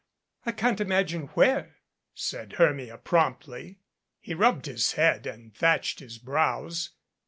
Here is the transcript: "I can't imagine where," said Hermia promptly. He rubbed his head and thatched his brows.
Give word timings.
"I 0.47 0.51
can't 0.51 0.81
imagine 0.81 1.27
where," 1.35 1.75
said 2.15 2.53
Hermia 2.53 2.97
promptly. 2.97 3.81
He 4.19 4.33
rubbed 4.33 4.65
his 4.65 4.93
head 4.93 5.27
and 5.27 5.53
thatched 5.53 5.99
his 5.99 6.17
brows. 6.17 6.89